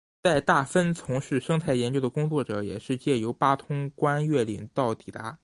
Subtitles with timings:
[0.23, 5.37] 在大分从事生态研究的工作者也是藉由八通关越岭道抵达。